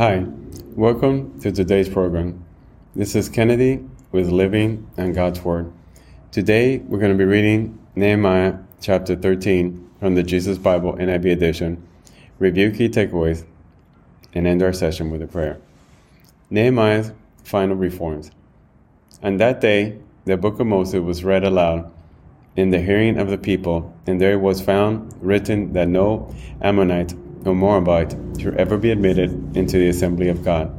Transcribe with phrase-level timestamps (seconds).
[0.00, 0.24] Hi,
[0.76, 2.42] welcome to today's program.
[2.96, 5.70] This is Kennedy with Living and God's Word.
[6.32, 11.86] Today we're going to be reading Nehemiah chapter 13 from the Jesus Bible NIV edition,
[12.38, 13.44] review key takeaways,
[14.32, 15.60] and end our session with a prayer.
[16.48, 17.12] Nehemiah's
[17.44, 18.30] final reforms.
[19.22, 21.92] On that day, the book of Moses was read aloud
[22.56, 27.12] in the hearing of the people, and there was found written that no Ammonite
[27.44, 30.70] or Moabite should ever be admitted into the assembly of God,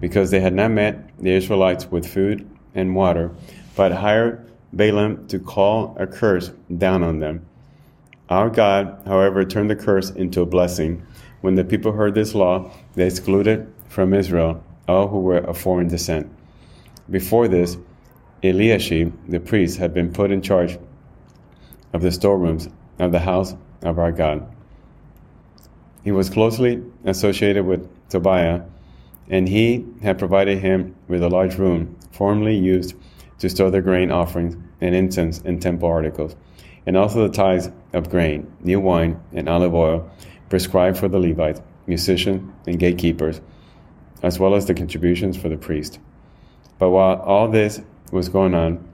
[0.00, 3.30] because they had not met the Israelites with food and water,
[3.76, 7.46] but hired Balaam to call a curse down on them.
[8.28, 11.06] Our God, however, turned the curse into a blessing.
[11.42, 15.88] When the people heard this law, they excluded from Israel all who were of foreign
[15.88, 16.30] descent.
[17.10, 17.76] Before this,
[18.42, 20.78] Eliashib, the priest, had been put in charge
[21.92, 24.50] of the storerooms of the house of our God.
[26.04, 28.62] He was closely associated with Tobiah,
[29.28, 32.94] and he had provided him with a large room formerly used
[33.38, 36.36] to store the grain offerings and incense and temple articles,
[36.86, 40.10] and also the tithes of grain, new wine, and olive oil
[40.48, 43.40] prescribed for the Levites, musicians, and gatekeepers,
[44.22, 45.98] as well as the contributions for the priest.
[46.78, 48.86] But while all this was going on,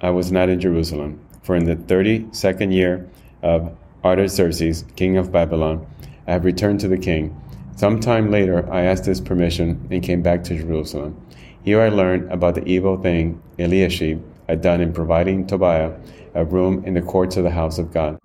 [0.00, 3.08] I was not in Jerusalem, for in the thirty second year
[3.42, 5.86] of Artaxerxes, king of Babylon,
[6.26, 7.40] I have returned to the king.
[7.76, 11.20] Some time later, I asked his permission and came back to Jerusalem.
[11.62, 15.92] Here I learned about the evil thing Eliashib had done in providing Tobiah
[16.34, 18.18] a room in the courts of the house of God.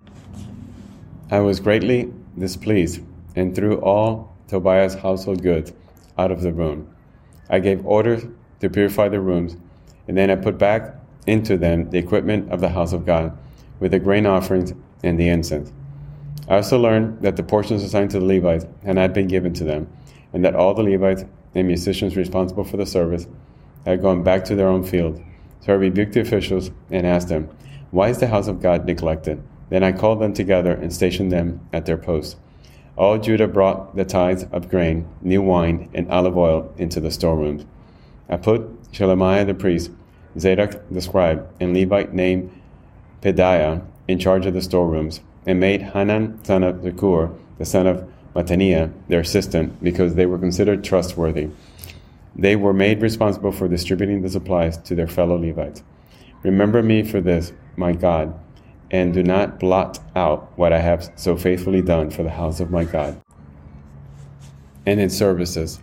[1.30, 3.02] I was greatly displeased
[3.36, 5.72] and threw all Tobiah's household goods
[6.18, 6.94] out of the room.
[7.48, 8.24] I gave orders
[8.60, 9.56] to purify the rooms,
[10.08, 10.94] and then I put back
[11.26, 13.36] into them the equipment of the house of God,
[13.80, 14.72] with the grain offerings
[15.02, 15.72] and the incense.
[16.48, 19.64] I also learned that the portions assigned to the Levites had not been given to
[19.64, 19.88] them,
[20.32, 23.28] and that all the Levites and musicians responsible for the service
[23.86, 25.22] had gone back to their own field.
[25.60, 27.48] So I rebuked the officials and asked them,
[27.92, 29.40] Why is the house of God neglected?
[29.70, 32.36] Then I called them together and stationed them at their posts.
[32.96, 37.64] All Judah brought the tithes of grain, new wine, and olive oil into the storerooms.
[38.28, 39.90] I put Shelemiah the priest,
[40.38, 42.50] Zadok the scribe, and Levite named
[43.22, 48.08] Pedaiah in charge of the storerooms and made Hanan son of Zakur, the son of
[48.34, 51.50] Mattaniah, their assistant, because they were considered trustworthy.
[52.34, 55.82] They were made responsible for distributing the supplies to their fellow Levites.
[56.42, 58.38] Remember me for this, my God,
[58.90, 62.70] and do not blot out what I have so faithfully done for the house of
[62.70, 63.20] my God.
[64.86, 65.80] And in services.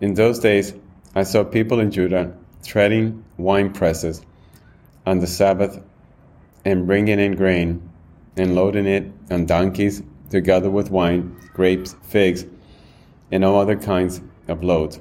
[0.00, 0.74] In those days,
[1.14, 4.22] I saw people in Judah treading wine presses
[5.06, 5.80] on the Sabbath
[6.64, 7.88] and bringing in grain
[8.36, 12.44] and loading it on donkeys, together with wine, grapes, figs,
[13.30, 15.00] and all other kinds of loads.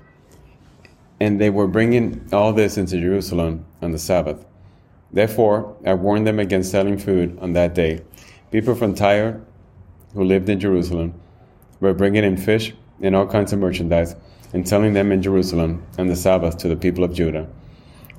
[1.19, 4.45] And they were bringing all this into Jerusalem on the Sabbath.
[5.11, 8.01] Therefore, I warned them against selling food on that day.
[8.51, 9.41] People from Tyre,
[10.13, 11.13] who lived in Jerusalem,
[11.79, 14.15] were bringing in fish and all kinds of merchandise
[14.53, 17.47] and selling them in Jerusalem on the Sabbath to the people of Judah.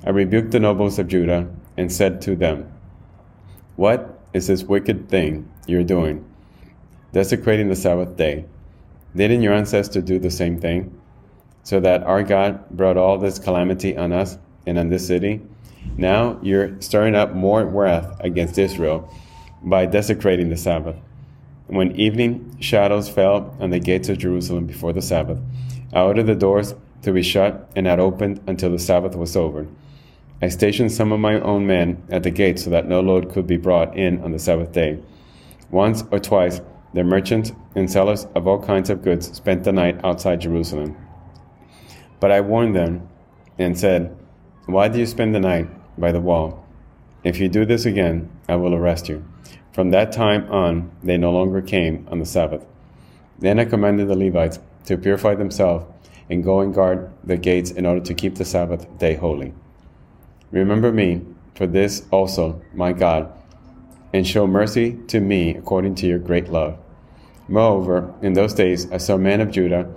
[0.05, 2.71] I rebuked the nobles of Judah and said to them,
[3.75, 6.25] What is this wicked thing you're doing,
[7.11, 8.45] desecrating the Sabbath day.
[9.15, 10.99] Didn't your ancestors do the same thing?
[11.63, 15.41] So that our God brought all this calamity on us and on this city?
[15.97, 19.11] Now you're stirring up more wrath against Israel
[19.63, 20.95] by desecrating the Sabbath.
[21.67, 25.39] When evening shadows fell on the gates of Jerusalem before the Sabbath,
[25.93, 29.67] I ordered the doors to be shut and not opened until the Sabbath was over.
[30.39, 33.47] I stationed some of my own men at the gate so that no load could
[33.47, 34.99] be brought in on the Sabbath day.
[35.71, 36.61] Once or twice,
[36.93, 40.95] the merchants and sellers of all kinds of goods spent the night outside Jerusalem.
[42.19, 43.09] But I warned them
[43.57, 44.15] and said,
[44.67, 45.67] Why do you spend the night
[45.99, 46.63] by the wall?
[47.23, 49.25] If you do this again, I will arrest you.
[49.73, 52.63] From that time on, they no longer came on the Sabbath.
[53.39, 55.85] Then I commanded the Levites to purify themselves
[56.29, 59.53] and go and guard the gates in order to keep the Sabbath day holy.
[60.51, 61.21] Remember me
[61.55, 63.31] for this also, my God,
[64.13, 66.77] and show mercy to me according to your great love.
[67.47, 69.89] Moreover, in those days I saw men of Judah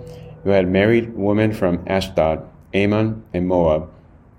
[0.43, 3.89] who had married women from Ashdod, Ammon, and Moab.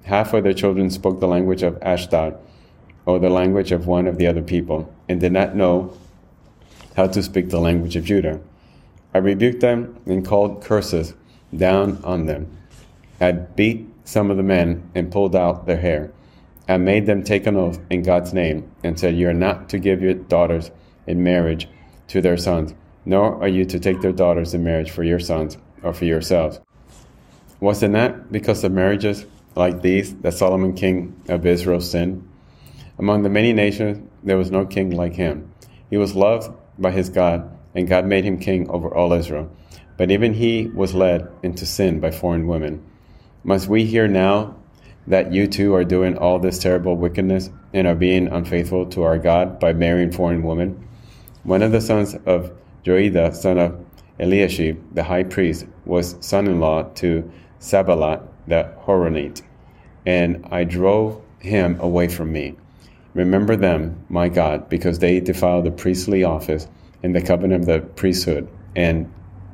[0.04, 2.36] Half of their children spoke the language of Ashdod,
[3.06, 5.96] or the language of one of the other people, and did not know
[6.96, 8.40] how to speak the language of Judah.
[9.14, 11.14] I rebuked them and called curses
[11.56, 12.56] down on them.
[13.20, 16.12] I beat some of the men and pulled out their hair.
[16.68, 19.78] I made them take an oath in God's name and said, You are not to
[19.78, 20.70] give your daughters
[21.06, 21.68] in marriage
[22.08, 25.58] to their sons, nor are you to take their daughters in marriage for your sons,
[25.82, 26.60] or for yourselves.
[27.60, 32.28] Was it not because of marriages like these that Solomon, king of Israel, sinned?
[32.98, 35.52] Among the many nations, there was no king like him.
[35.90, 39.50] He was loved by his God, and God made him king over all Israel.
[39.96, 42.84] But even he was led into sin by foreign women.
[43.44, 44.54] Must we hear now
[45.06, 49.18] that you too are doing all this terrible wickedness and are being unfaithful to our
[49.18, 50.88] God by marrying foreign women?
[51.42, 52.52] One of the sons of
[52.84, 53.84] Joiada, son of
[54.20, 59.42] Eliashib, the high priest, was son in law to Sanballat the Horonite,
[60.06, 62.56] and I drove him away from me.
[63.14, 66.66] Remember them, my God, because they defiled the priestly office
[67.02, 69.12] and the covenant of the priesthood and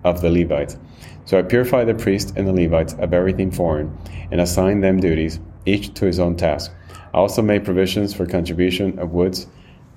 [0.08, 0.76] of the Levites.
[1.24, 3.96] So I purified the priests and the Levites of everything foreign,
[4.30, 6.72] and assigned them duties, each to his own task.
[7.12, 9.46] I also made provisions for contribution of woods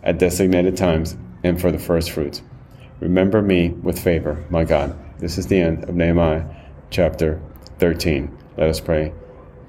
[0.04, 2.42] at designated times and for the first fruits.
[3.00, 4.98] Remember me with favor, my God.
[5.20, 6.46] This is the end of Nehemiah
[6.90, 7.42] chapter
[7.80, 8.38] 13.
[8.58, 9.14] Let us pray.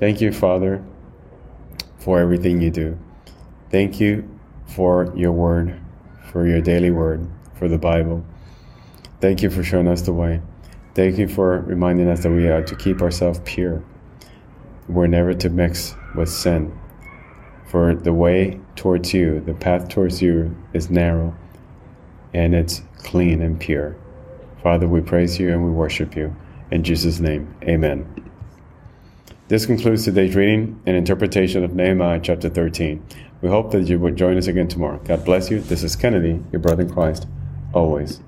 [0.01, 0.85] Thank you, Father,
[1.99, 2.99] for everything you do.
[3.71, 4.29] Thank you
[4.67, 5.81] for your word,
[6.31, 8.25] for your daily word, for the Bible.
[9.23, 10.43] Thank you for showing us the way.
[10.97, 13.81] Thank you for reminding us that we are to keep ourselves pure.
[14.89, 16.77] We're never to mix with sin.
[17.67, 21.37] For the way towards you, the path towards you is narrow
[22.35, 23.97] and it's clean and pure.
[24.61, 26.35] Father, we praise you and we worship you.
[26.73, 28.29] In Jesus' name, amen.
[29.47, 33.01] This concludes today's reading and interpretation of Nehemiah chapter 13.
[33.41, 34.99] We hope that you will join us again tomorrow.
[35.05, 35.61] God bless you.
[35.61, 37.29] This is Kennedy, your brother in Christ,
[37.73, 38.21] always.